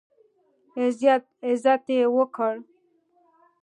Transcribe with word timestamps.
عزت 1.49 1.83
یې 1.95 2.03
وکړ. 2.15 2.55